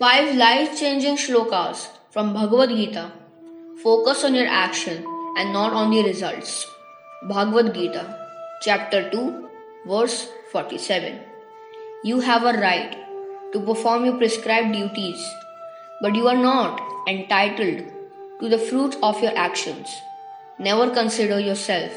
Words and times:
Five 0.00 0.34
life 0.34 0.78
changing 0.78 1.16
shlokas 1.16 1.88
from 2.10 2.32
Bhagavad 2.32 2.70
Gita. 2.70 3.12
Focus 3.82 4.24
on 4.24 4.34
your 4.34 4.46
action 4.46 5.04
and 5.36 5.52
not 5.52 5.74
on 5.74 5.90
the 5.90 6.02
results. 6.02 6.66
Bhagavad 7.28 7.74
Gita, 7.74 8.04
chapter 8.62 9.10
2, 9.10 9.50
verse 9.86 10.30
47. 10.52 11.20
You 12.02 12.20
have 12.20 12.44
a 12.44 12.58
right 12.58 12.96
to 13.52 13.60
perform 13.60 14.06
your 14.06 14.16
prescribed 14.16 14.72
duties, 14.72 15.22
but 16.00 16.14
you 16.14 16.28
are 16.28 16.42
not 16.48 16.80
entitled 17.06 17.84
to 18.40 18.48
the 18.48 18.56
fruits 18.58 18.96
of 19.02 19.22
your 19.22 19.36
actions. 19.36 19.94
Never 20.58 20.88
consider 20.88 21.38
yourself 21.38 21.92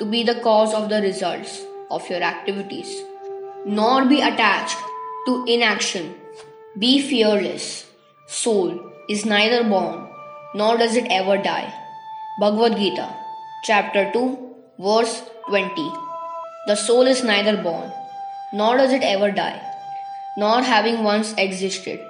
to 0.00 0.04
be 0.04 0.24
the 0.24 0.40
cause 0.40 0.74
of 0.74 0.88
the 0.88 1.00
results 1.00 1.62
of 1.88 2.10
your 2.10 2.20
activities, 2.20 3.00
nor 3.64 4.06
be 4.06 4.22
attached 4.22 4.78
to 5.26 5.44
inaction. 5.46 6.16
Be 6.76 7.00
fearless. 7.00 7.86
Soul 8.26 8.78
is 9.08 9.24
neither 9.24 9.64
born 9.64 10.06
nor 10.54 10.76
does 10.76 10.96
it 10.96 11.06
ever 11.10 11.38
die. 11.38 11.72
Bhagavad 12.38 12.76
Gita, 12.76 13.08
chapter 13.64 14.12
2, 14.12 14.54
verse 14.78 15.22
20. 15.48 15.92
The 16.66 16.76
soul 16.76 17.06
is 17.06 17.24
neither 17.24 17.56
born 17.62 17.90
nor 18.52 18.76
does 18.76 18.92
it 18.92 19.02
ever 19.02 19.30
die, 19.32 19.60
nor 20.36 20.62
having 20.62 21.02
once 21.02 21.32
existed 21.38 22.00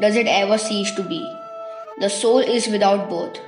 does 0.00 0.16
it 0.16 0.26
ever 0.26 0.56
cease 0.56 0.90
to 0.92 1.02
be. 1.02 1.20
The 2.00 2.08
soul 2.08 2.38
is 2.38 2.66
without 2.66 3.10
birth, 3.10 3.38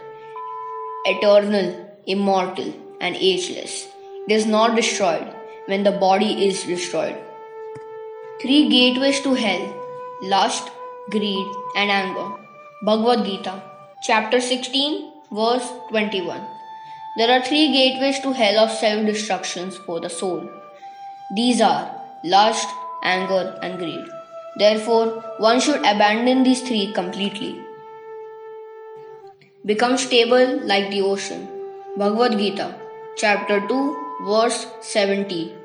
eternal, 1.07 1.75
immortal, 2.07 2.73
and 3.01 3.17
ageless. 3.17 3.89
It 4.29 4.35
is 4.35 4.47
not 4.47 4.77
destroyed 4.77 5.27
when 5.67 5.85
the 5.85 5.93
body 5.93 6.47
is 6.47 6.63
destroyed. 6.65 7.17
Three 8.43 8.69
gateways 8.69 9.21
to 9.23 9.35
hell 9.35 9.80
lust, 10.23 10.71
greed, 11.11 11.47
and 11.77 11.91
anger. 11.91 12.31
Bhagavad 12.83 13.25
Gita, 13.25 13.63
chapter 14.03 14.41
16, 14.41 15.13
verse 15.31 15.69
21. 15.89 16.41
There 17.17 17.31
are 17.31 17.43
three 17.45 17.73
gateways 17.73 18.21
to 18.21 18.33
hell 18.33 18.59
of 18.65 18.71
self 18.71 19.07
destructions 19.07 19.77
for 19.77 20.01
the 20.01 20.11
soul. 20.11 20.49
These 21.35 21.61
are 21.61 21.91
lust, 22.25 22.69
anger, 23.03 23.59
and 23.63 23.79
greed. 23.79 24.05
Therefore, 24.57 25.23
one 25.39 25.61
should 25.61 25.81
abandon 25.81 26.43
these 26.43 26.63
three 26.63 26.93
completely. 26.93 27.61
Become 29.65 29.97
stable 29.99 30.61
like 30.65 30.91
the 30.91 31.03
ocean. 31.03 31.49
Bhagavad 31.97 32.39
Gita, 32.39 32.75
chapter 33.17 33.61
2, 33.67 33.97
verse 34.25 34.67
70. 34.81 35.60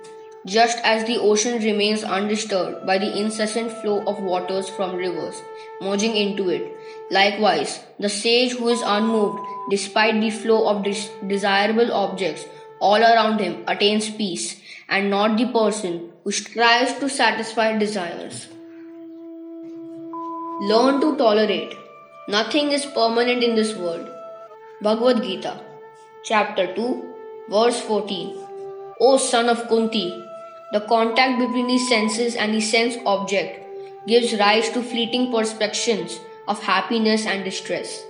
Just 0.46 0.78
as 0.84 1.06
the 1.06 1.18
ocean 1.18 1.62
remains 1.64 2.04
undisturbed 2.04 2.86
by 2.86 3.00
the 3.00 3.18
incessant 3.20 3.72
flow 3.72 4.04
of 4.06 4.22
waters 4.22 4.70
from 4.70 4.96
rivers 4.96 5.42
merging 5.82 6.16
into 6.16 6.50
it, 6.50 6.72
likewise, 7.10 7.80
the 8.00 8.10
sage 8.10 8.52
who 8.52 8.68
is 8.70 8.84
unmoved 8.86 9.40
despite 9.72 10.22
the 10.22 10.30
flow 10.30 10.68
of 10.68 10.84
des- 10.84 11.10
desirable 11.28 11.92
objects 11.92 12.46
all 12.80 13.02
around 13.02 13.40
him 13.40 13.64
attains 13.68 14.10
peace, 14.10 14.62
and 14.88 15.10
not 15.10 15.38
the 15.38 15.48
person 15.48 16.12
who 16.24 16.32
strives 16.32 16.94
to 17.00 17.10
satisfy 17.10 17.78
desires. 17.78 18.48
Learn 20.62 21.02
to 21.02 21.16
tolerate. 21.18 21.74
Nothing 22.28 22.72
is 22.72 22.86
permanent 22.86 23.44
in 23.44 23.56
this 23.56 23.76
world. 23.76 24.08
Bhagavad 24.82 25.24
Gita, 25.24 25.60
chapter 26.24 26.74
2, 26.76 27.04
verse 27.50 27.80
14. 27.82 28.38
O 29.00 29.18
son 29.18 29.50
of 29.50 29.68
Kunti, 29.68 30.24
the 30.72 30.82
contact 30.82 31.40
between 31.40 31.68
the 31.68 31.78
senses 31.78 32.36
and 32.36 32.54
the 32.54 32.62
sense 32.62 32.98
object 33.06 33.62
gives 34.08 34.34
rise 34.40 34.70
to 34.70 34.82
fleeting 34.82 35.32
perceptions 35.32 36.20
of 36.48 36.62
happiness 36.64 37.26
and 37.26 37.44
distress. 37.44 38.04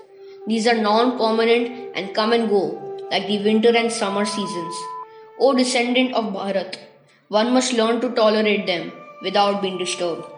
These 0.47 0.67
are 0.67 0.75
non 0.75 1.17
permanent 1.17 1.91
and 1.95 2.13
come 2.13 2.33
and 2.33 2.49
go, 2.49 2.65
like 3.11 3.27
the 3.27 3.43
winter 3.43 3.75
and 3.75 3.91
summer 3.91 4.25
seasons. 4.25 4.75
O 5.39 5.53
descendant 5.53 6.13
of 6.13 6.33
Bharat, 6.33 6.77
one 7.29 7.53
must 7.53 7.73
learn 7.73 7.99
to 8.01 8.09
tolerate 8.11 8.65
them 8.67 8.91
without 9.21 9.61
being 9.61 9.77
disturbed. 9.77 10.34